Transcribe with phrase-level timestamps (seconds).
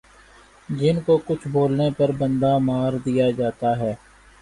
[0.69, 3.93] جن کو کچھ بولنے پر بندہ مار دیا جاتا ھے